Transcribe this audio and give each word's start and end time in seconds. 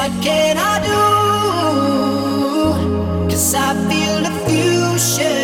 what 0.00 0.12
can 0.22 0.56
I 0.56 0.74
do? 0.88 1.00
Cause 3.28 3.54
I 3.54 3.68
feel 3.88 4.16
the 4.26 4.32
fusion. 4.46 5.39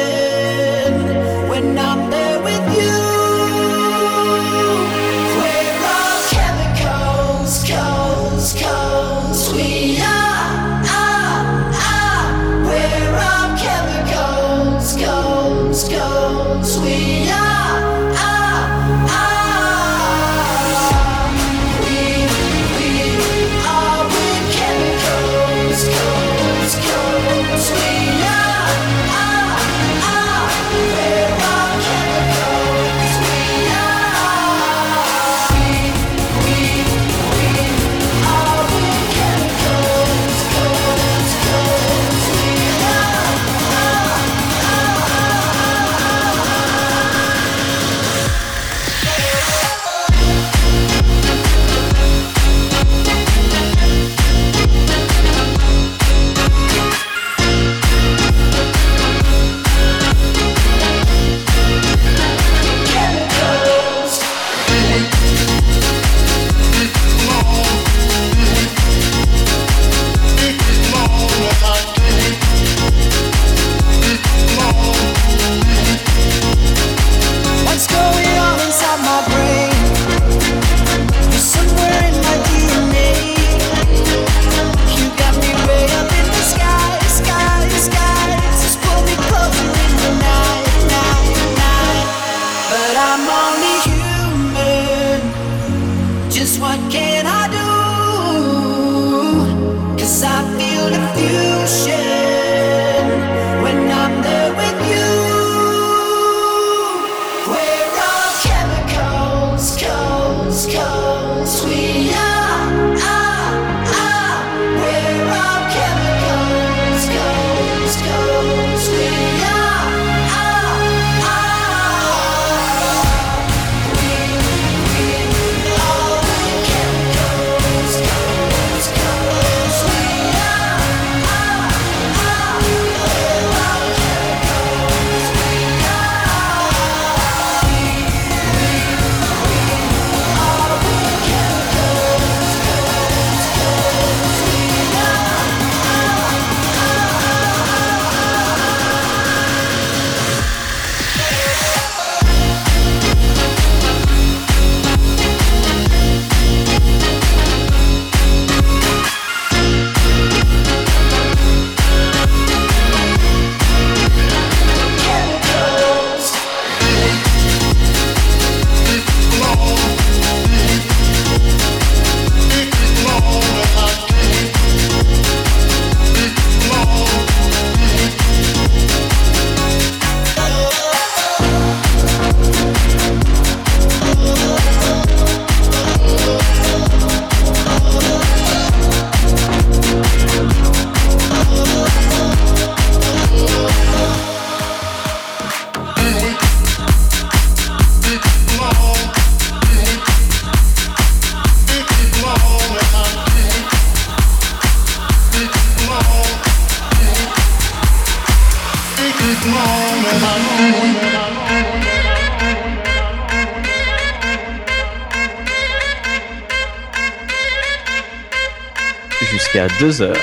2 219.86 220.02
heures. 220.02 220.16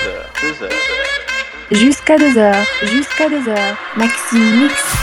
Jusqu'à 1.71 2.17
2 2.17 2.37
heures. 2.37 2.65
Jusqu'à 2.83 3.29
2 3.29 3.47
heures. 3.47 3.77
Maxi 3.95 4.35
Mix. 4.35 5.02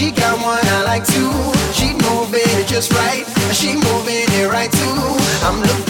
She 0.00 0.10
got 0.10 0.42
one, 0.42 0.58
I 0.64 0.82
like 0.84 1.04
too. 1.04 1.30
She 1.74 1.92
moving 2.08 2.40
it 2.58 2.66
just 2.66 2.90
right. 2.94 3.26
She 3.52 3.74
moving 3.74 4.24
it 4.40 4.50
right 4.50 4.72
too. 4.72 5.46
I'm 5.46 5.60
looking. 5.60 5.89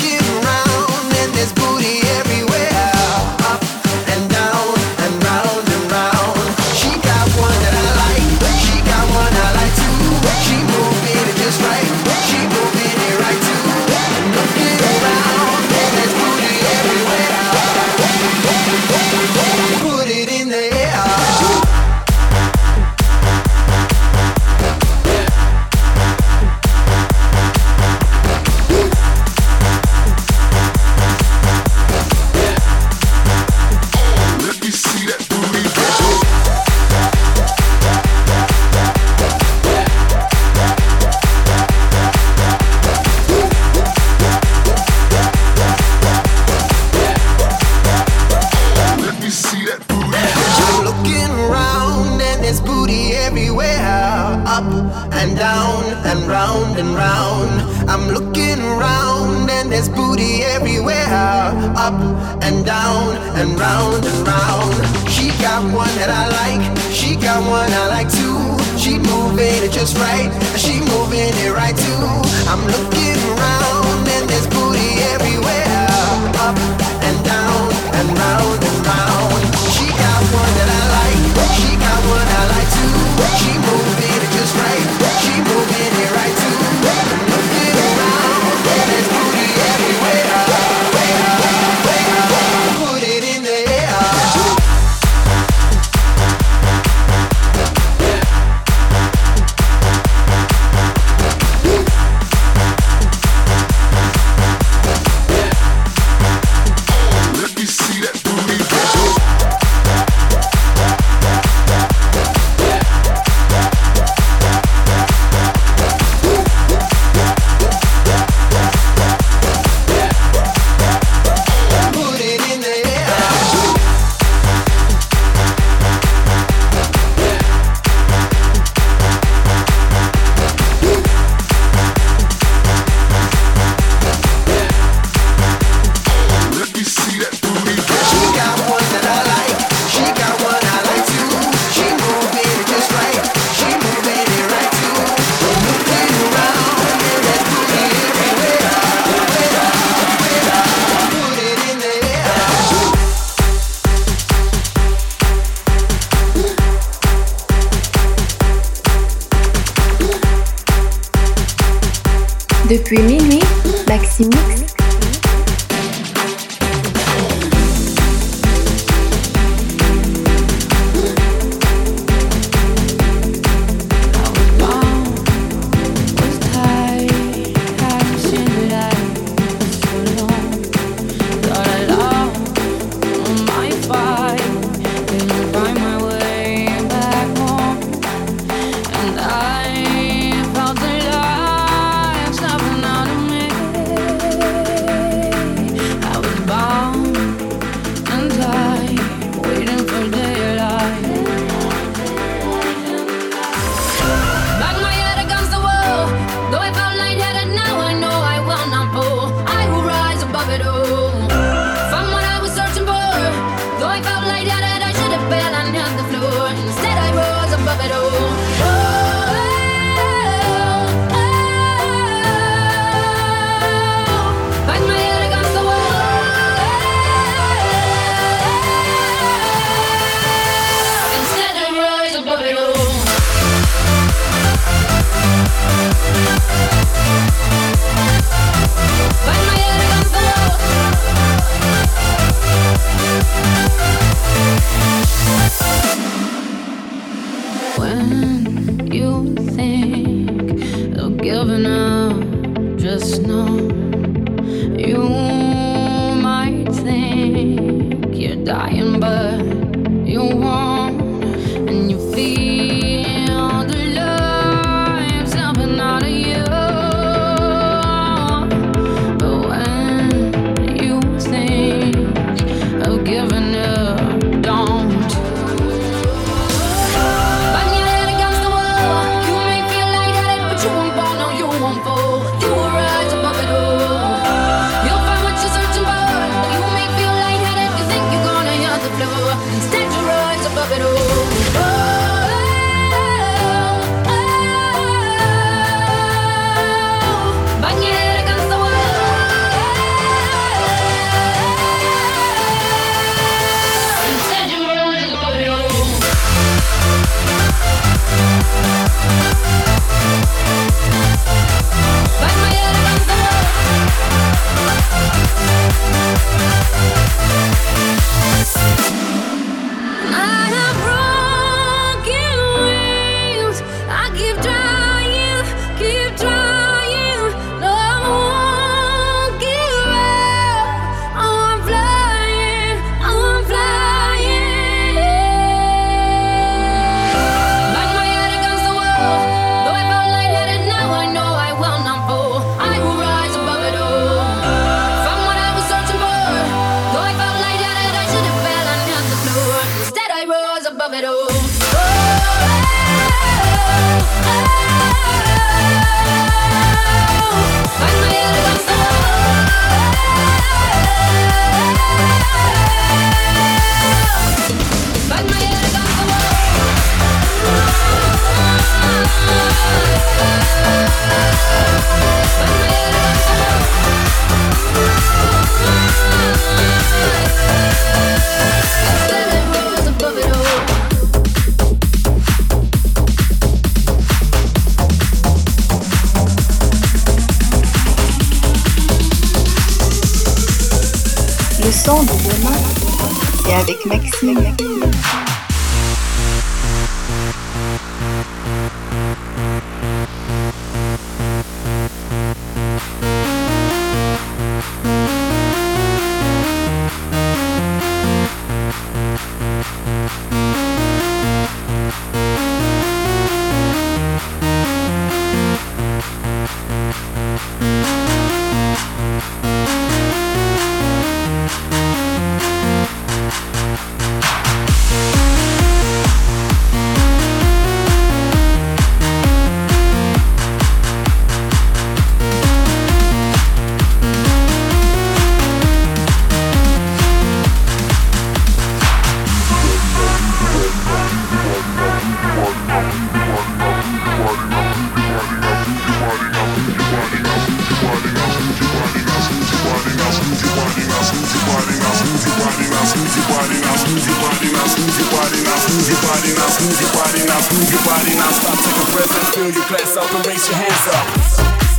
Move 457.53 457.73
your 457.73 457.83
body 457.83 458.15
now, 458.15 458.31
stop, 458.31 458.57
take 458.59 458.77
a 458.77 458.91
breath 458.93 459.19
and 459.19 459.35
feel 459.35 459.51
your 459.51 459.69
glass 459.69 459.97
up 459.97 460.15
and 460.15 460.27
raise 460.27 460.47
your 460.47 460.57
hands 460.57 461.67
up. 461.67 461.70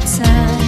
time. 0.00 0.65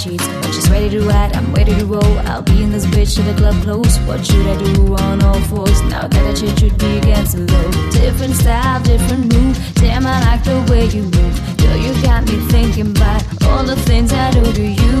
sheets. 0.00 0.26
She's 0.54 0.68
ready 0.70 0.88
to 0.90 1.00
ride, 1.02 1.36
I'm 1.36 1.52
ready 1.52 1.74
to 1.76 1.84
roll. 1.84 2.18
I'll 2.30 2.42
be 2.42 2.62
in 2.62 2.70
this 2.70 2.86
bitch 2.86 3.14
till 3.16 3.24
the 3.24 3.34
club 3.34 3.56
close. 3.62 3.98
What 4.08 4.24
should 4.24 4.46
I 4.46 4.56
do 4.74 4.96
on 4.96 5.22
all 5.22 5.40
fours? 5.50 5.80
Now 5.82 6.08
that 6.08 6.26
I 6.26 6.32
change 6.32 6.60
should 6.60 6.78
be 6.78 6.98
against 6.98 7.36
the 7.36 7.44
low. 7.52 7.70
Different 7.90 8.34
style, 8.34 8.82
different 8.82 9.32
move. 9.32 9.56
Damn, 9.74 10.06
I 10.06 10.18
like 10.28 10.42
the 10.44 10.58
way 10.70 10.86
you 10.86 11.02
move. 11.02 11.34
Girl, 11.58 11.76
you 11.76 11.92
got 12.02 12.24
me 12.24 12.36
thinking 12.48 12.90
about 12.96 13.22
all 13.44 13.64
the 13.64 13.76
things 13.76 14.12
I 14.12 14.30
do 14.30 14.44
to 14.52 14.66
you. 14.82 14.96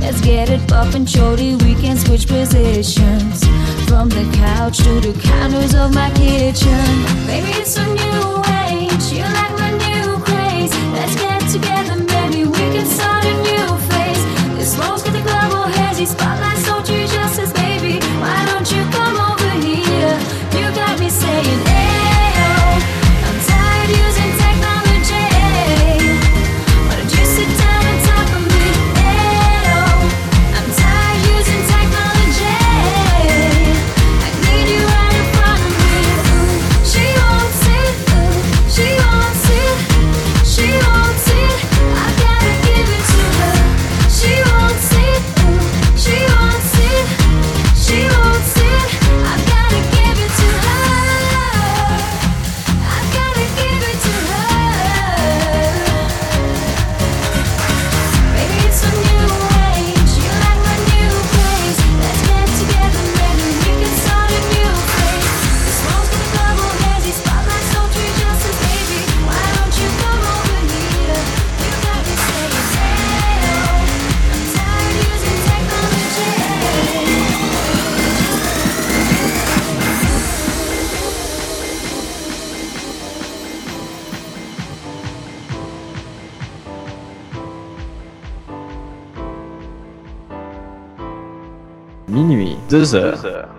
Let's 0.00 0.20
get 0.20 0.50
it 0.50 0.66
poppin', 0.68 1.06
shorty. 1.06 1.56
We 1.56 1.74
can 1.74 1.96
switch 1.96 2.28
positions 2.28 3.44
from 3.88 4.08
the 4.08 4.24
couch 4.34 4.78
to 4.78 5.00
the 5.00 5.18
counters 5.20 5.74
of 5.74 5.94
my 5.94 6.10
kitchen. 6.10 6.86
Baby, 7.26 7.52
it's 7.60 7.76
a 7.76 7.86
new 7.86 8.42
age. 8.62 9.06
You 9.12 9.24
like 9.24 9.53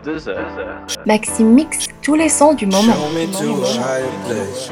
deux 0.04 0.28
heures. 0.28 0.86
Maxime 1.06 1.54
mixe 1.54 1.88
tous 2.02 2.16
les 2.16 2.30
sons 2.30 2.54
du 2.54 2.66
moment. 2.66 2.94
Show 2.94 3.10
me 3.14 3.28
to 3.28 3.64
a 3.64 3.68
higher 3.82 4.12
place. 4.26 4.70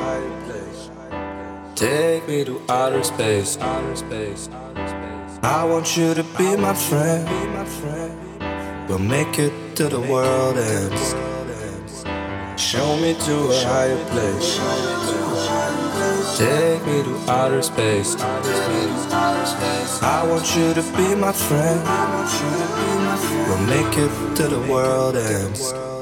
Take 1.75 2.27
me 2.27 2.45
to 2.45 2.61
outer 2.69 3.03
space. 3.03 3.57
I 5.41 5.65
want 5.65 5.97
you 5.97 6.13
to 6.13 6.23
be 6.37 6.55
my 6.55 6.73
friend. 6.73 7.27
We'll 8.87 8.99
make 8.99 9.39
it 9.39 9.51
to 9.75 9.89
the 9.89 9.99
world 9.99 10.57
ends. 10.57 11.15
Show 12.57 12.95
me 12.97 13.15
to 13.25 13.35
a 13.49 13.65
higher 13.65 13.97
place. 14.11 15.02
Take 16.37 16.83
me 16.87 17.03
to 17.03 17.31
outer 17.31 17.61
space. 17.61 18.15
I 20.01 20.25
want 20.27 20.55
you 20.55 20.73
to 20.73 20.81
be 20.97 21.13
my 21.13 21.31
friend. 21.31 21.79
We'll 23.47 23.67
make 23.67 23.95
it 23.97 24.35
till 24.35 24.49
the 24.49 24.59
world 24.67 25.15
ends. 25.15 25.92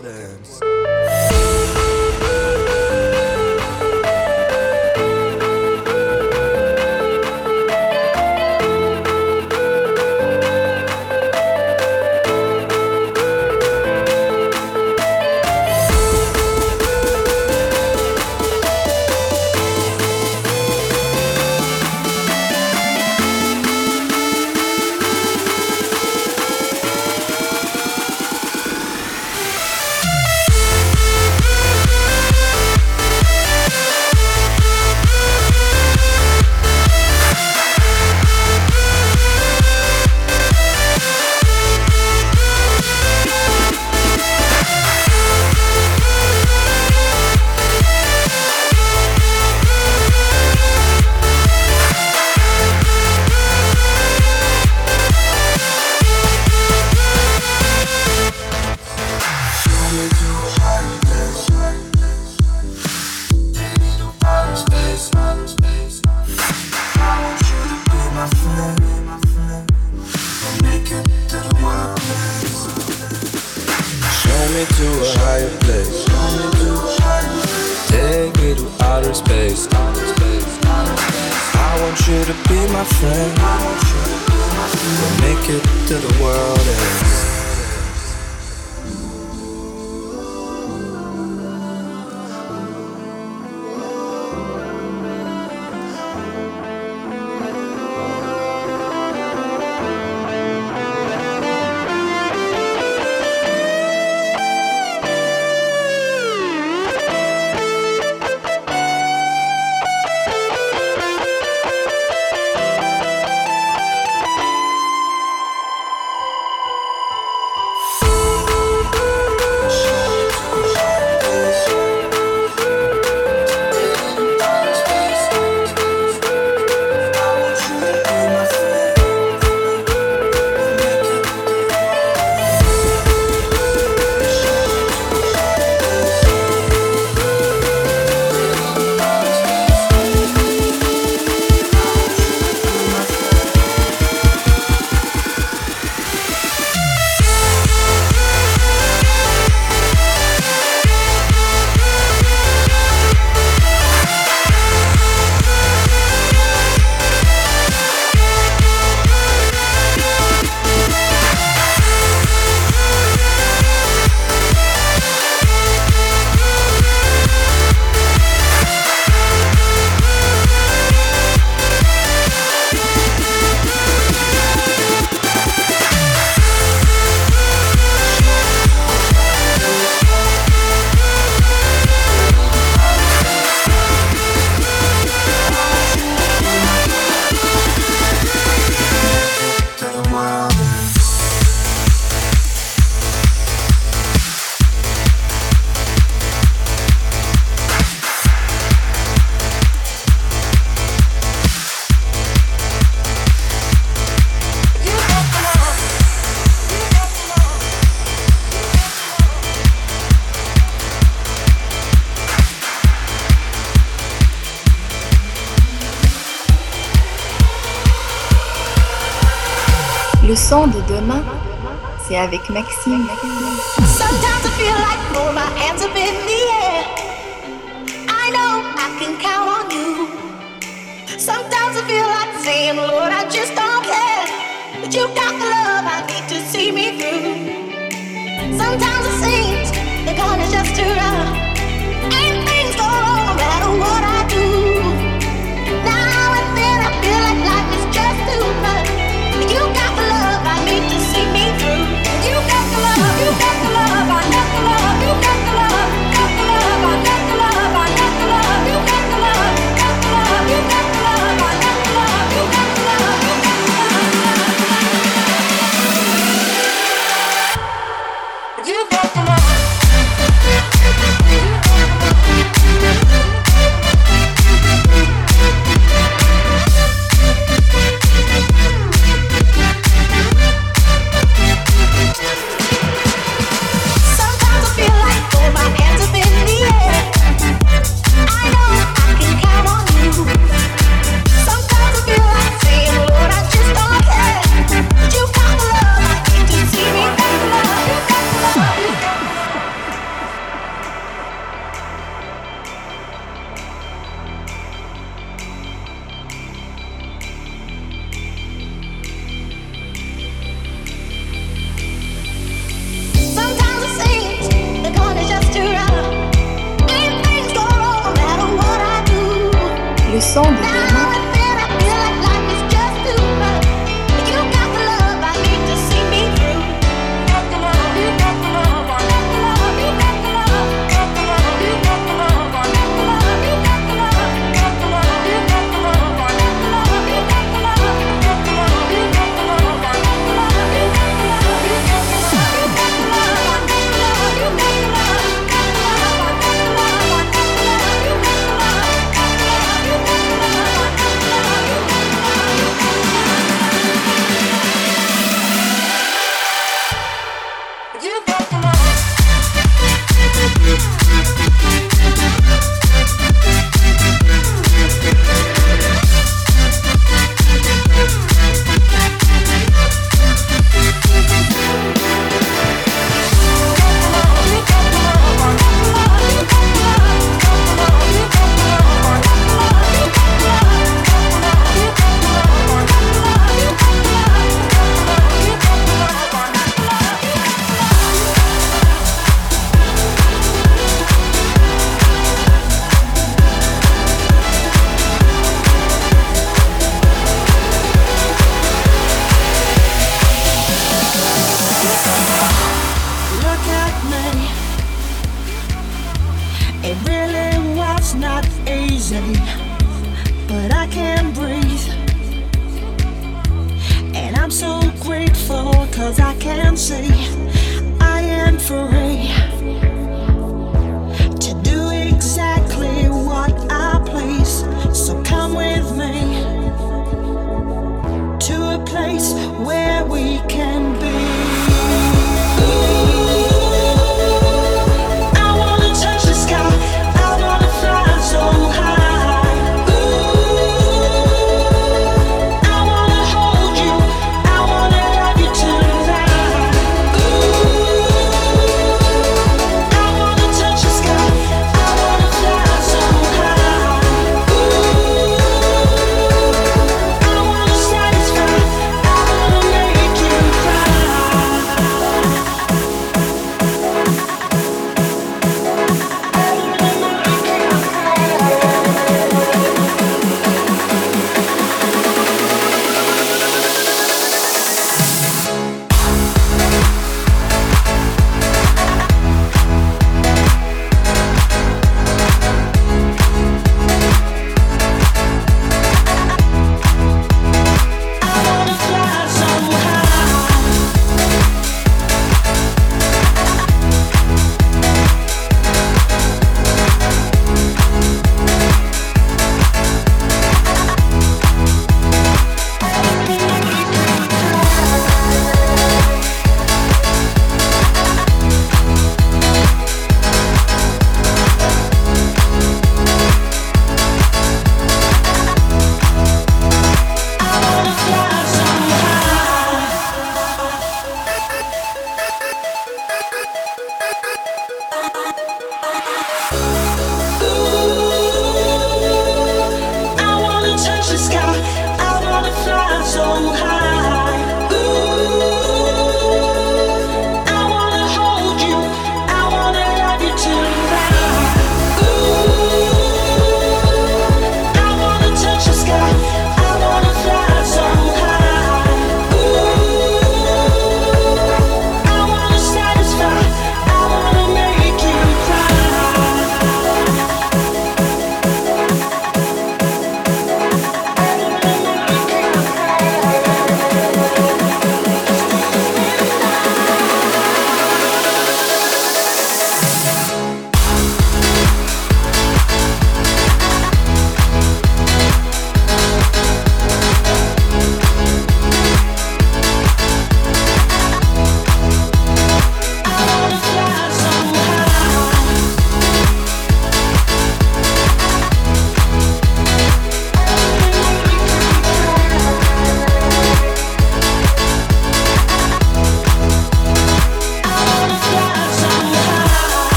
avec 222.22 222.50
Maxime. 222.50 223.08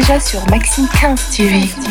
Déjà 0.00 0.20
sur 0.20 0.48
Maxime 0.48 0.86
15 1.00 1.30
TV. 1.30 1.87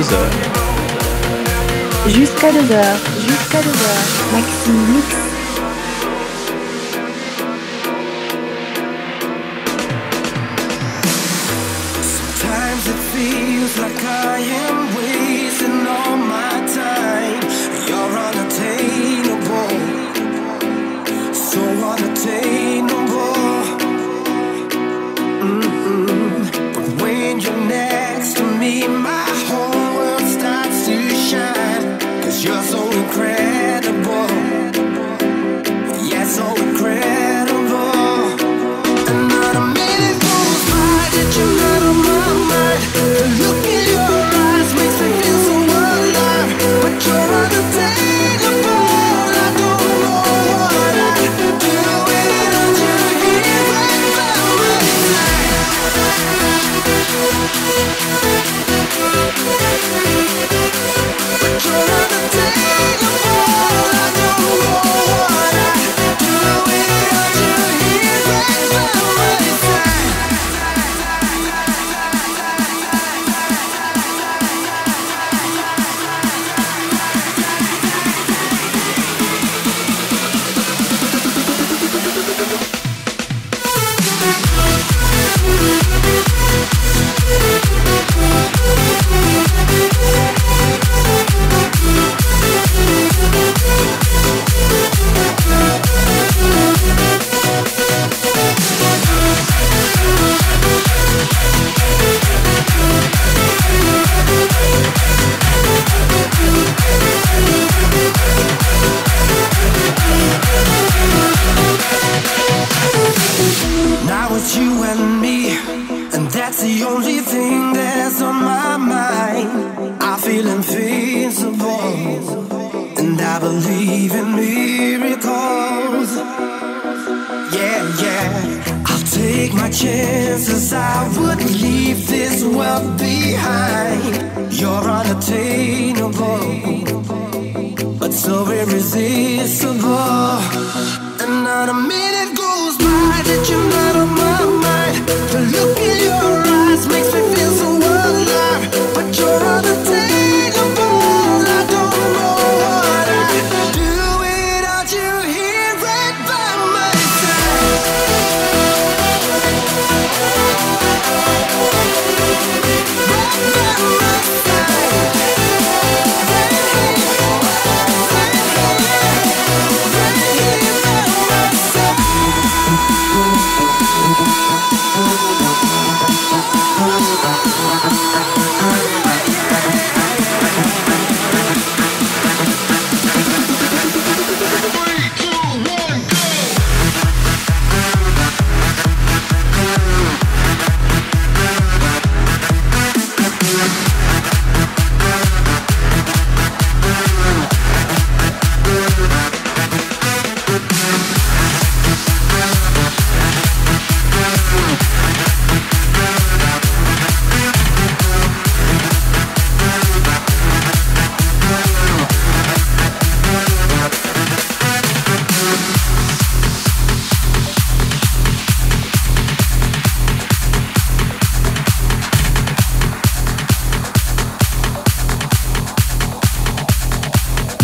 Lollapalooza. 0.00 0.39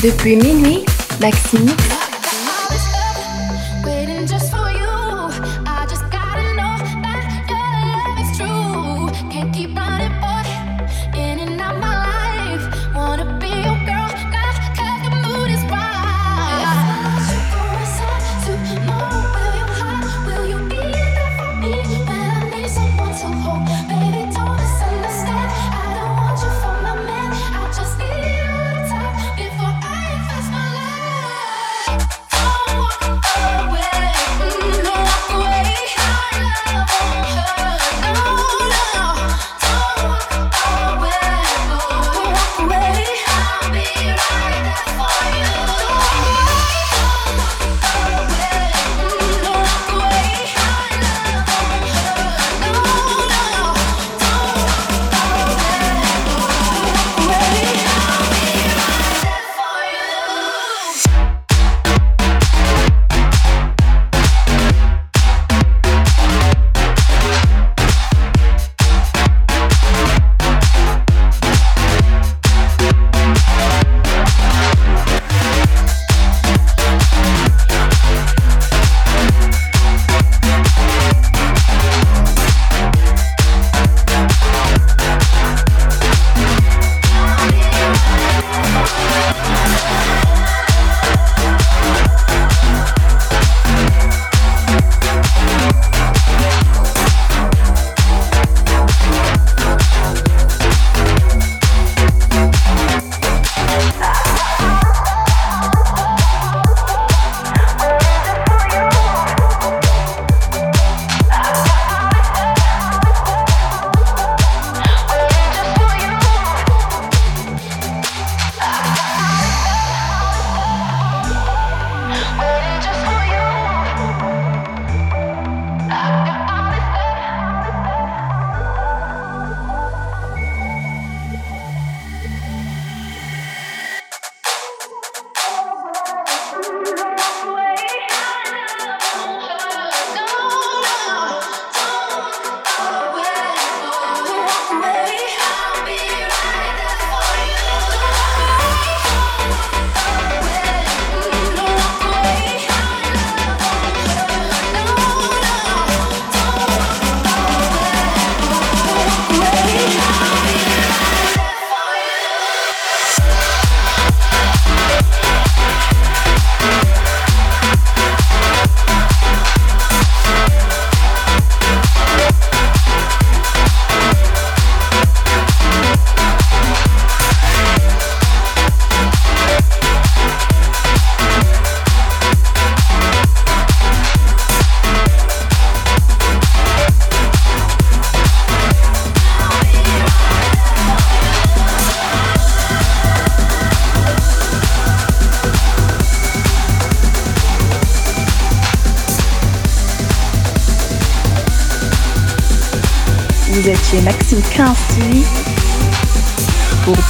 Depuis 0.06 0.36
1900, 0.36 0.55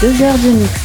deux 0.01 0.22
heures 0.22 0.38
de 0.38 0.49
nuit. 0.51 0.75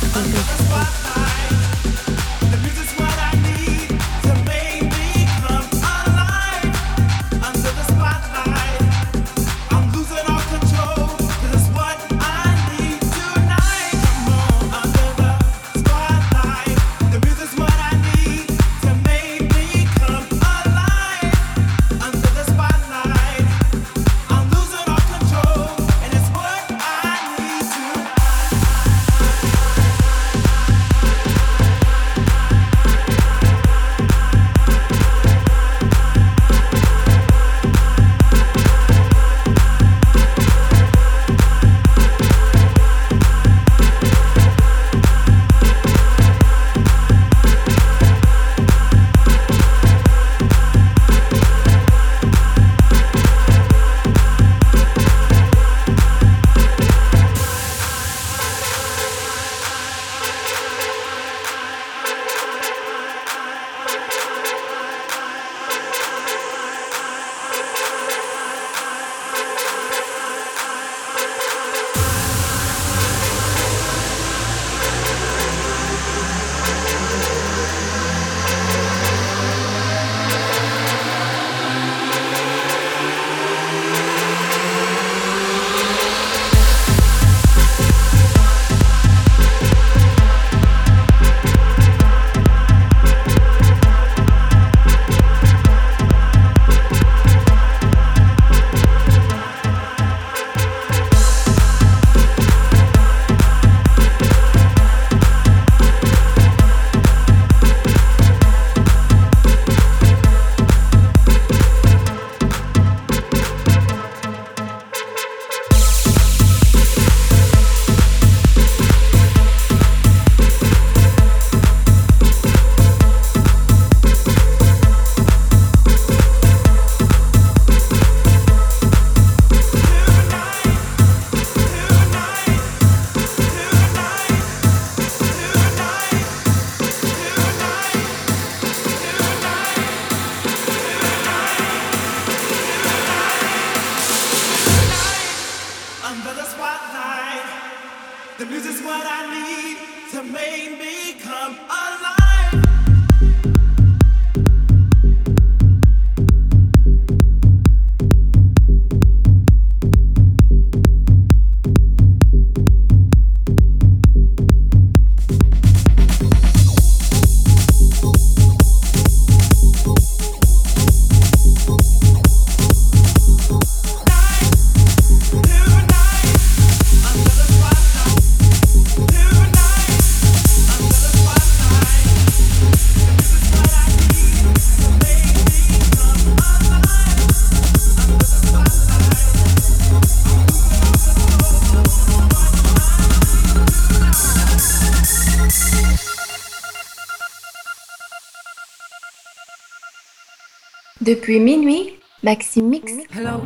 Depuis 201.32 201.40
minuit, 201.40 201.94
Maxime 202.24 202.68
Mix. 202.68 202.92
Hello, 203.10 203.40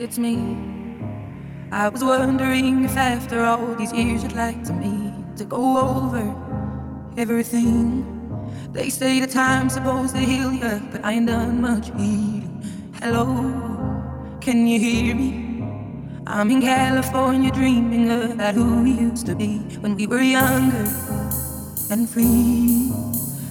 it's 0.00 0.18
me. 0.18 0.56
I 1.70 1.88
was 1.88 2.02
wondering 2.02 2.84
if 2.84 2.96
after 2.96 3.44
all 3.44 3.76
these 3.76 3.92
years 3.92 4.24
you'd 4.24 4.34
like 4.34 4.64
to 4.64 4.72
me 4.72 5.14
to 5.36 5.44
go 5.44 5.78
over 5.78 6.34
everything. 7.16 8.02
They 8.72 8.90
say 8.90 9.20
the 9.20 9.28
time's 9.28 9.74
supposed 9.74 10.16
to 10.16 10.20
heal 10.20 10.50
you, 10.52 10.82
but 10.90 11.04
I 11.04 11.12
ain't 11.12 11.28
done 11.28 11.60
much 11.60 11.92
healing. 11.94 12.50
Hello, 13.00 13.24
can 14.40 14.66
you 14.66 14.80
hear 14.80 15.14
me? 15.14 15.62
I'm 16.26 16.50
in 16.50 16.60
California 16.60 17.52
dreaming 17.52 18.32
about 18.32 18.56
who 18.56 18.82
we 18.82 18.94
used 18.98 19.26
to 19.26 19.36
be 19.36 19.58
when 19.78 19.94
we 19.94 20.08
were 20.08 20.22
younger 20.22 20.88
and 21.92 22.10
free. 22.10 23.07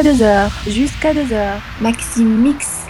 Jusqu'à 0.00 0.12
2 0.14 0.22
heures. 0.22 0.50
Jusqu'à 0.66 1.12
2 1.12 1.32
heures. 1.34 1.60
Maxime 1.80 2.42
Mix. 2.42 2.86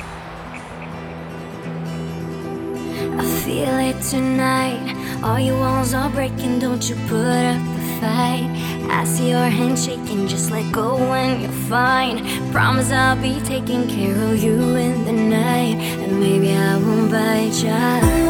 I 3.18 3.24
feel 3.44 3.78
it 3.80 4.00
tonight. 4.08 4.96
All 5.24 5.40
your 5.40 5.58
walls 5.58 5.92
are 5.92 6.08
breaking, 6.10 6.60
don't 6.60 6.88
you 6.88 6.94
put 7.08 7.26
up 7.26 7.58
the 7.58 8.00
fight. 8.00 8.48
I 8.88 9.04
see 9.04 9.30
your 9.30 9.40
hand 9.40 9.76
shaking, 9.76 10.28
just 10.28 10.52
let 10.52 10.70
go 10.70 10.96
when 11.10 11.40
you're 11.40 11.50
fine. 11.68 12.22
Promise 12.52 12.92
I'll 12.92 13.16
be 13.16 13.40
taking 13.40 13.88
care 13.88 14.14
of 14.14 14.40
you 14.40 14.76
in 14.76 15.04
the 15.04 15.12
night, 15.12 15.78
and 16.02 16.20
maybe 16.20 16.52
I 16.52 16.76
won't 16.76 17.10
bite. 17.10 17.60
You 17.60 18.29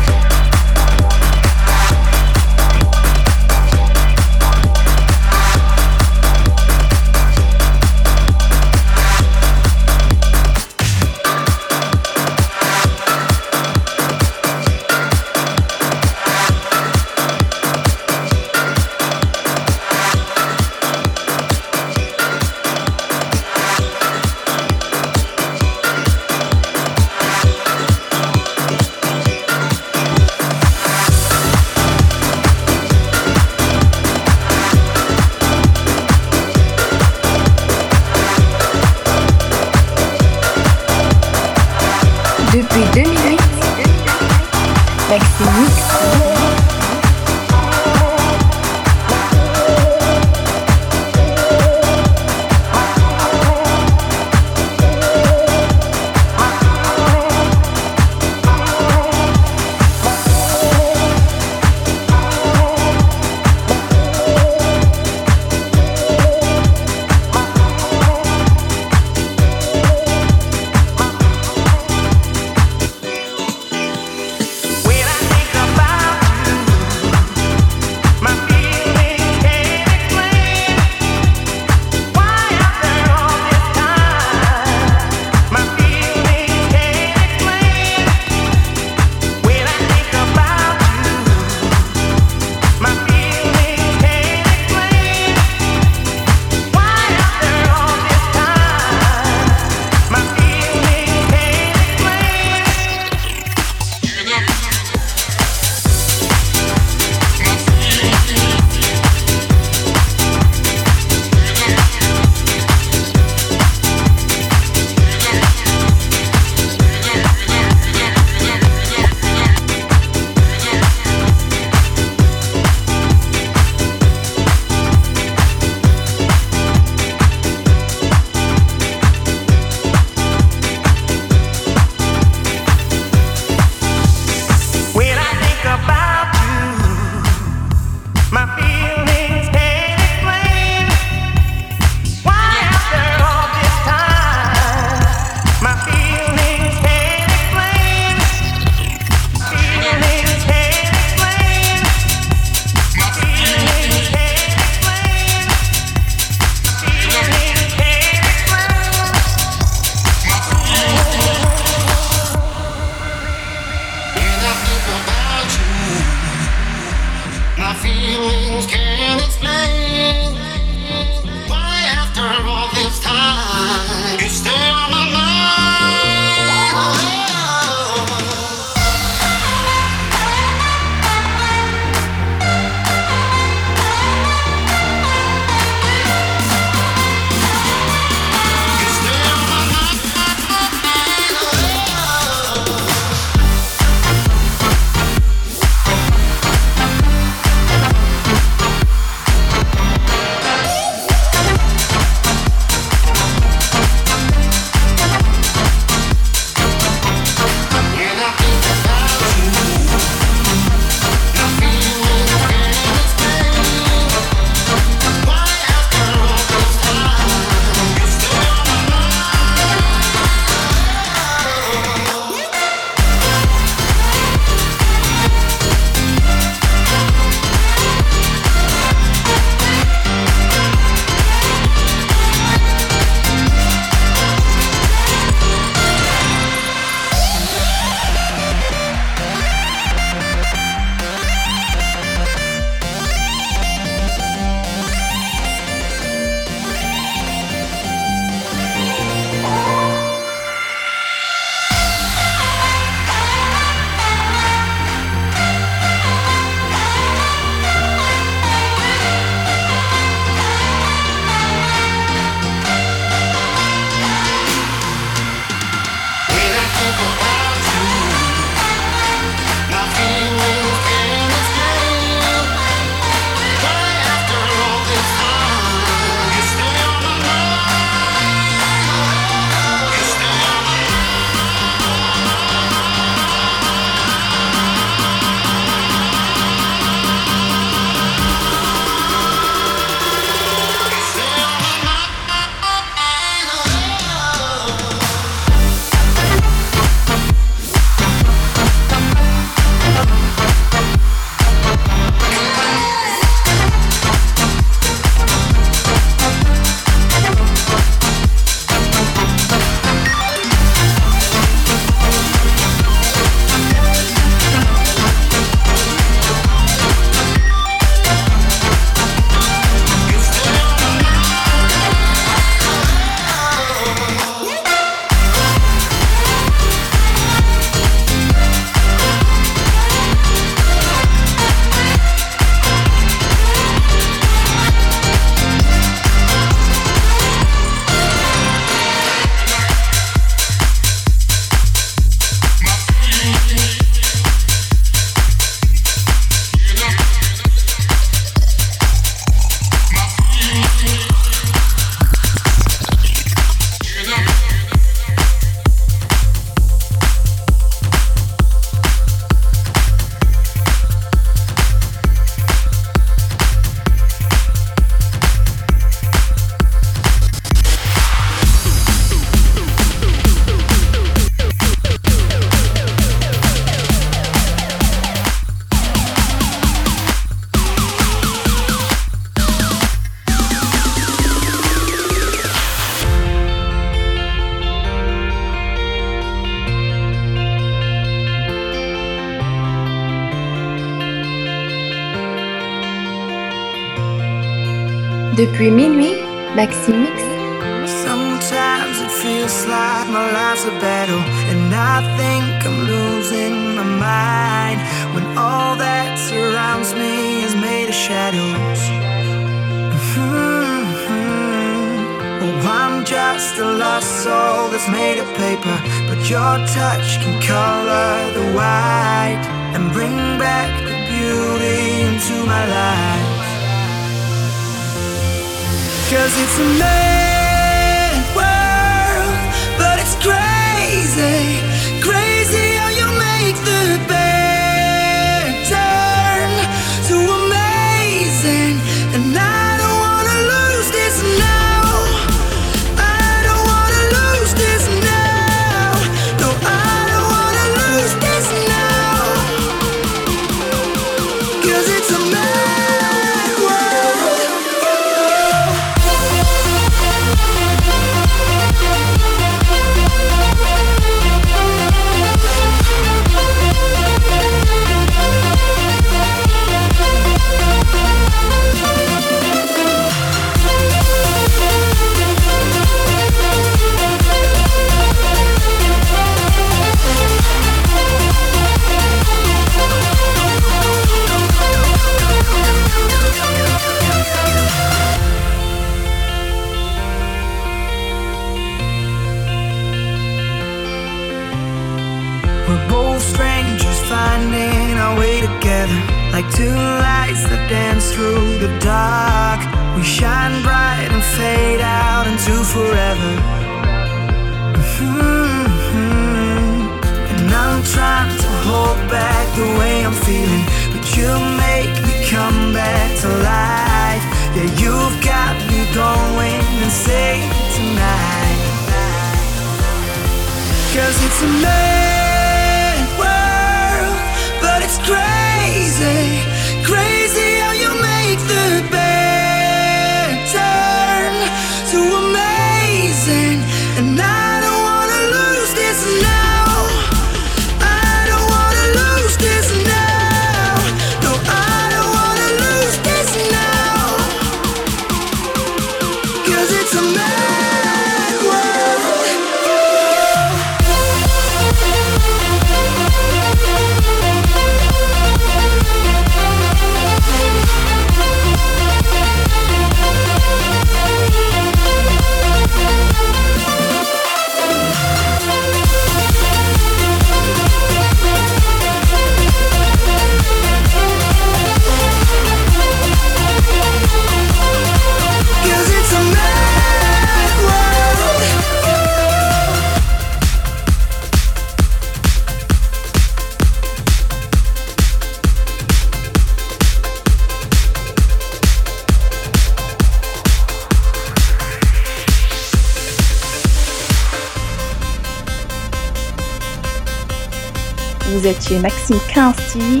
êtes 598.48 598.66
chez 598.66 598.78
Maxime 598.78 599.18
15 599.34 599.54
TV 599.72 600.00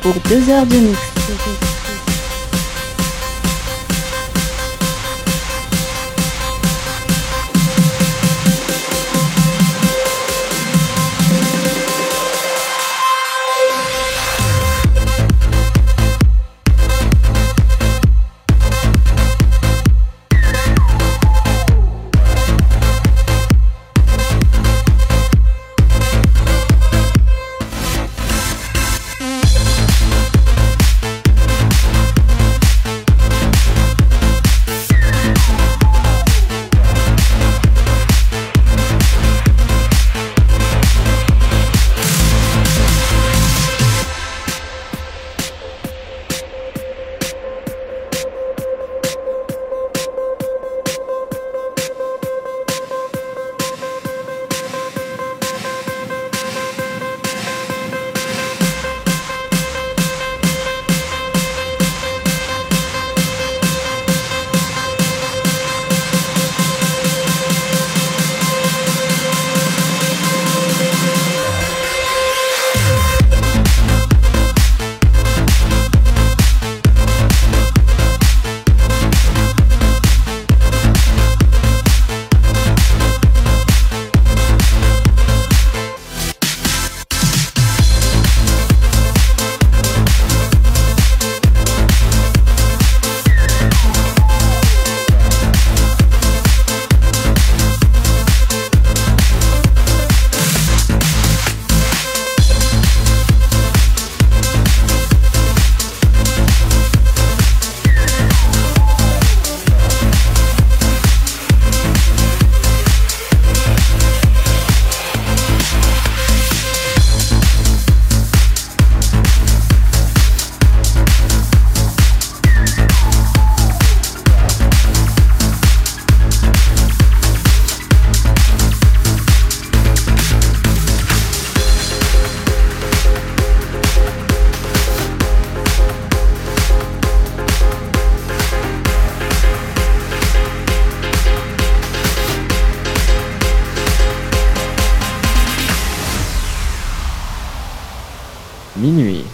pour 0.00 0.14
deux 0.28 0.50
heures 0.50 0.66
de 0.66 0.76
mix. 0.76 1.67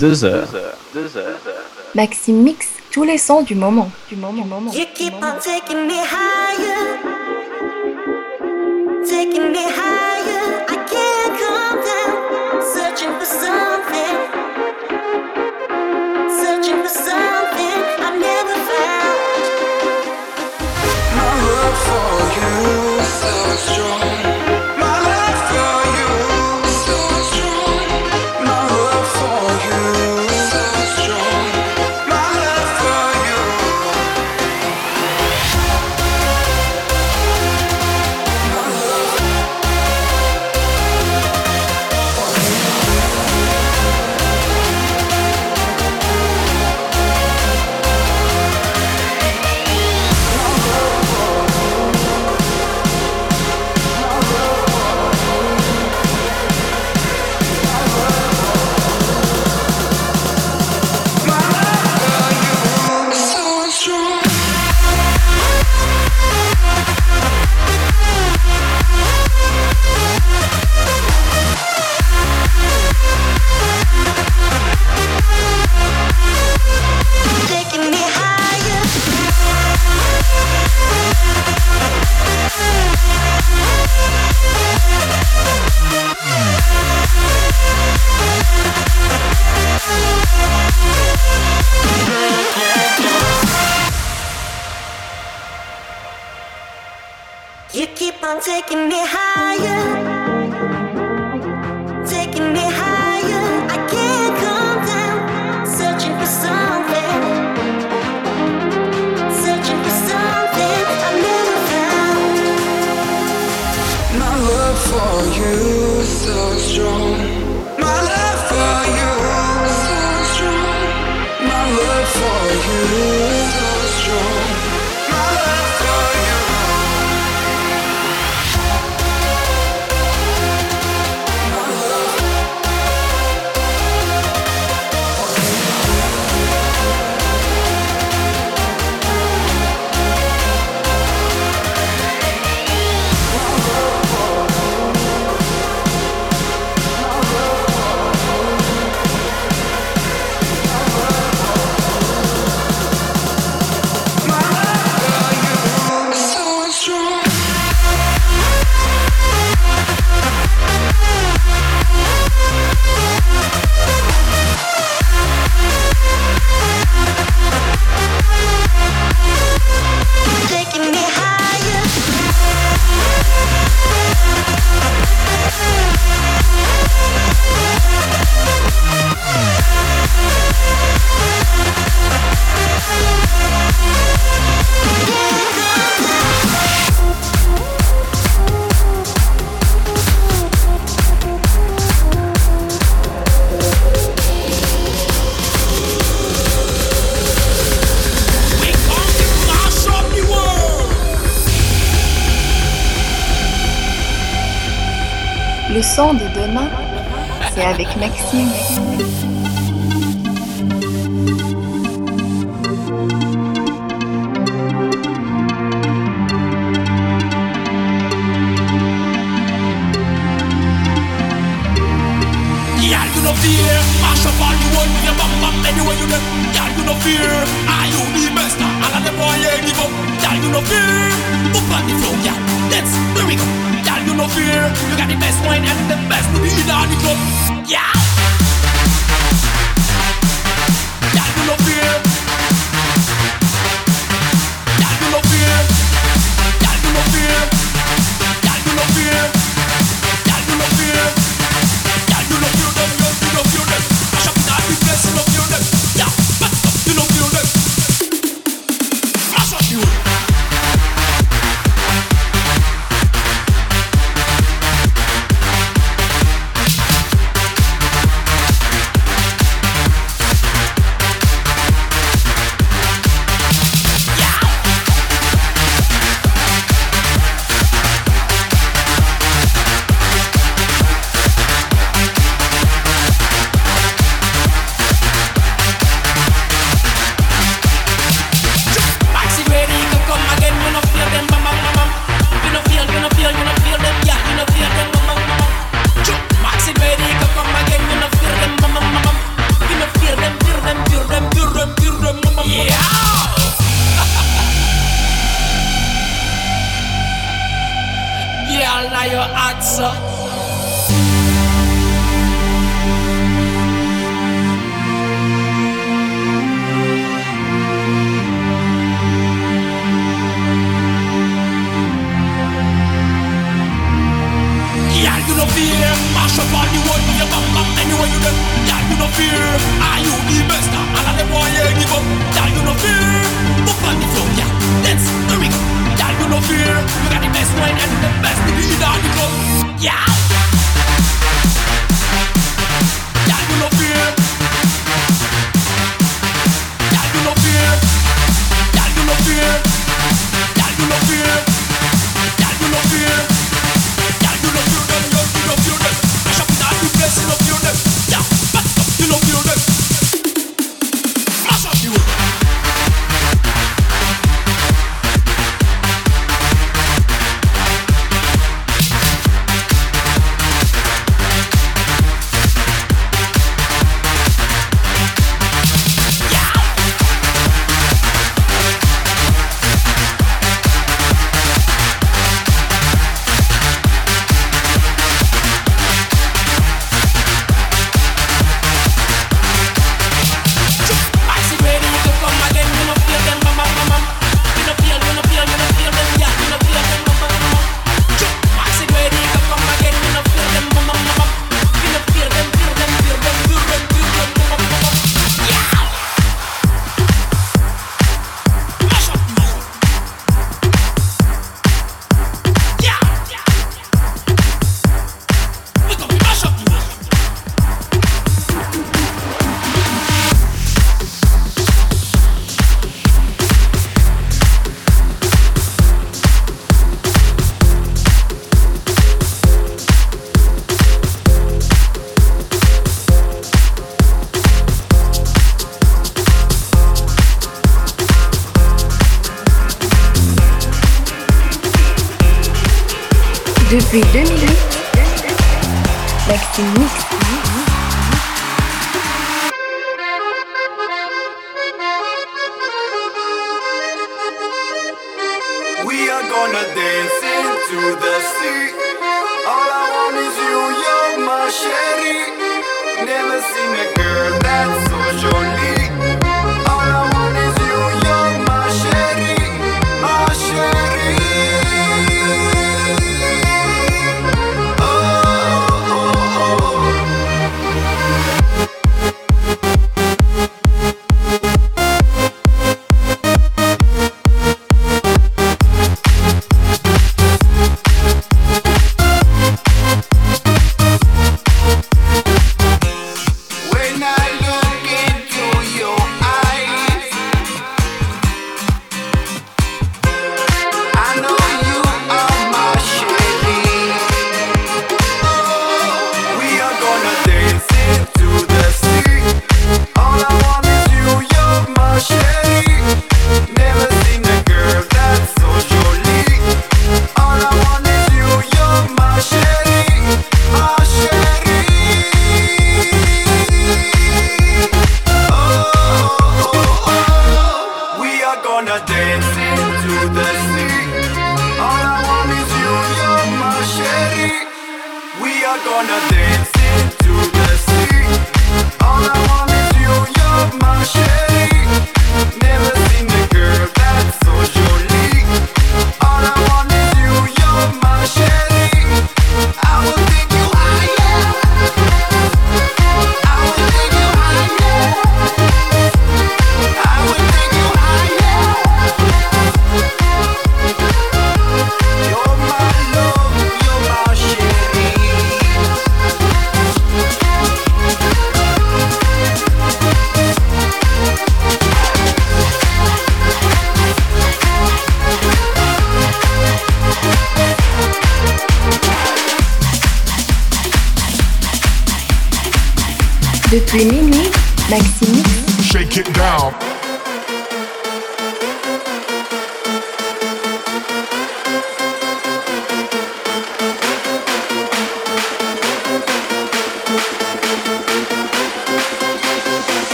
Deux 0.00 0.24
heures. 0.24 0.48
Mix 2.28 2.68
tous 2.90 3.04
les 3.04 3.18
sons 3.18 3.42
du 3.42 3.54
moment. 3.54 3.90
Du 4.08 4.16
moment. 4.16 4.46
Moment. 4.46 4.72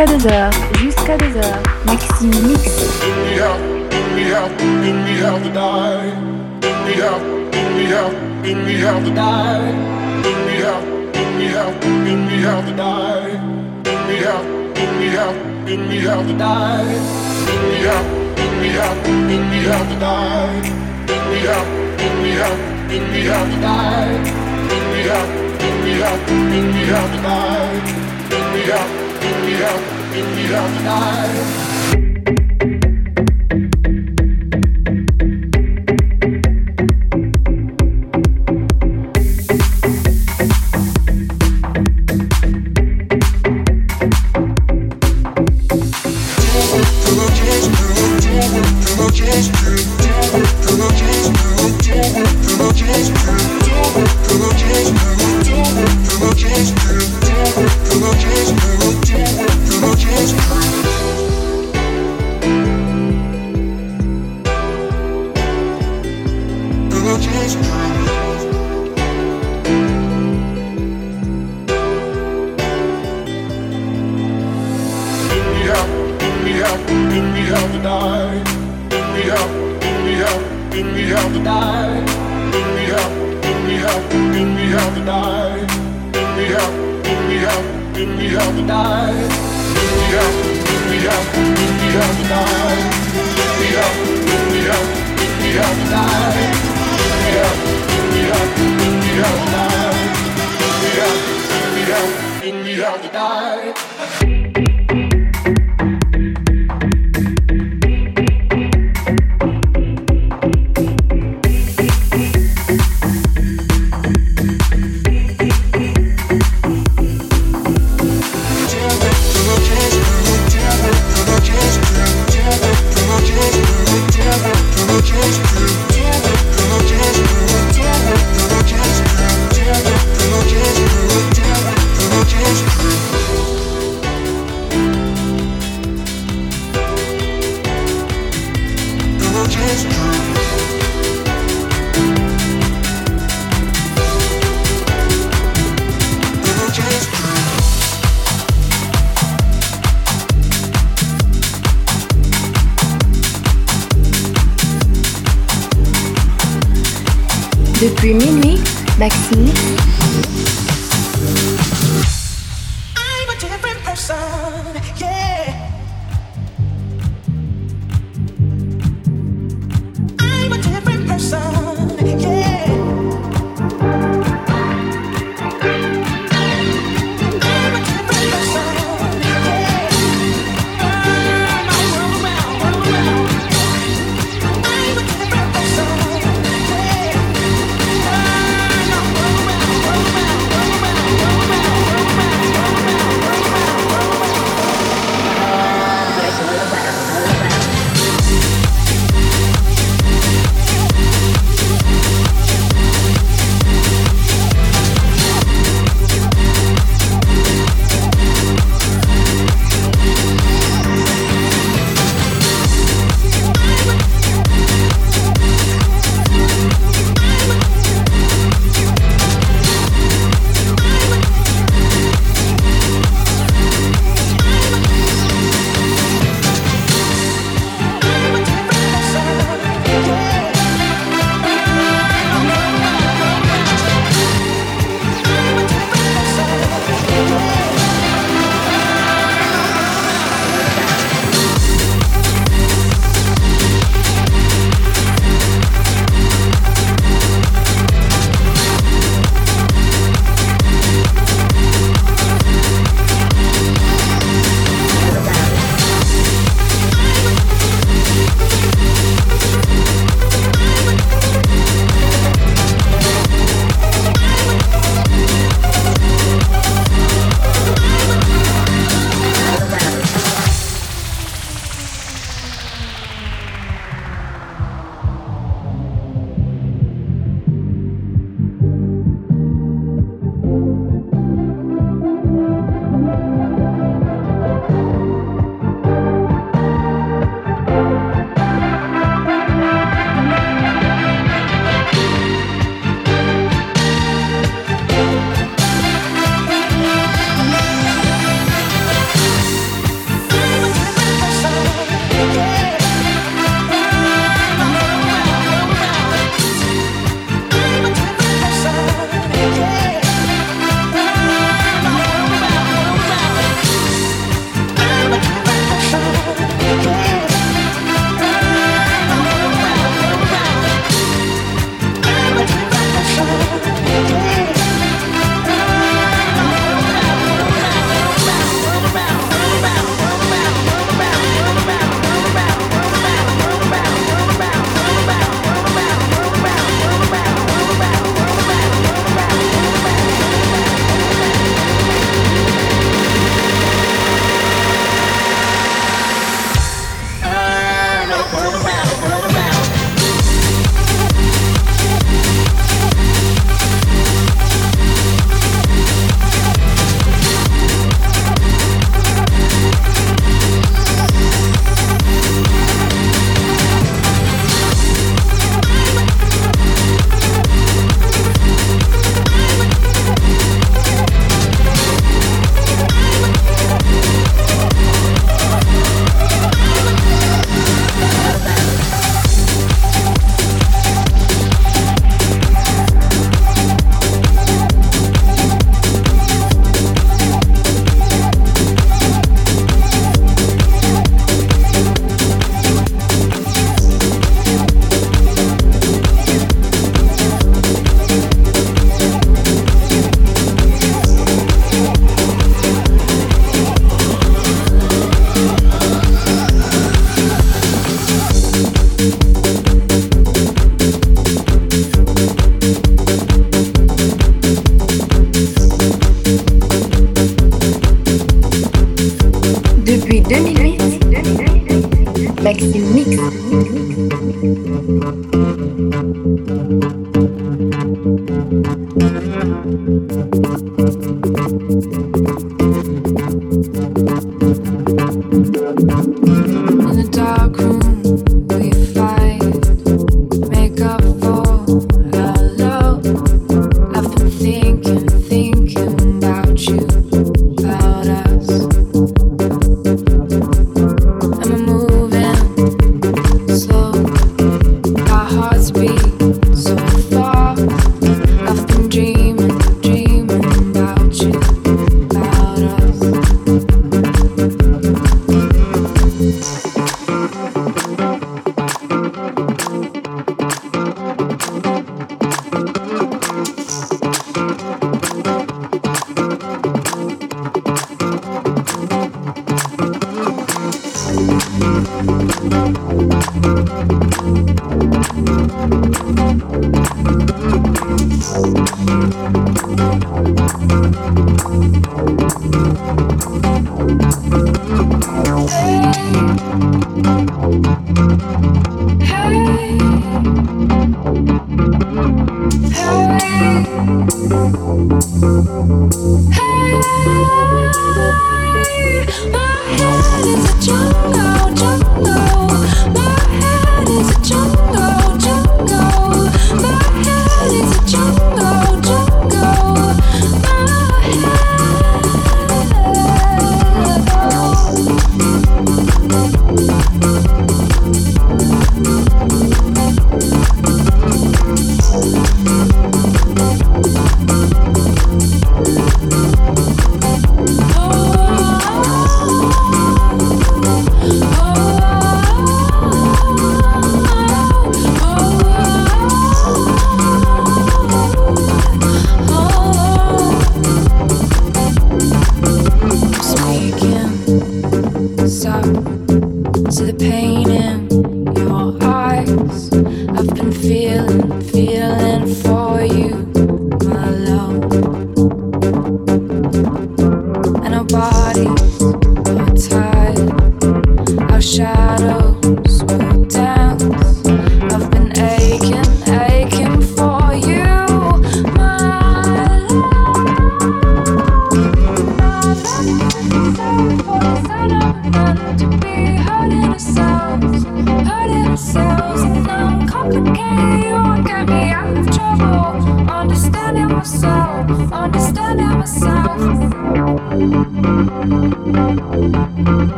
Jusqu'à 0.00 0.16
2h, 0.16 0.50
jusqu'à 0.78 1.16
2h, 1.18 1.44
Maxi 1.84 2.24
Mix. 2.24 2.62
Bring 3.00 3.16
me 3.26 3.42
out, 3.42 3.60
bring 3.90 4.16
me 5.04 5.22
out, 5.22 5.40
bring 29.20 29.44
me 29.44 29.62
out. 29.62 29.89
in 30.12 30.38
your 30.38 30.60
life. 30.84 32.09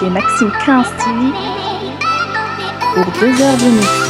Chez 0.00 0.08
Maxime 0.08 0.50
15 0.64 0.86
TV 0.96 1.32
pour 2.94 3.12
deux 3.20 3.42
heures 3.42 3.56
de 3.58 3.64
nuit. 3.64 4.09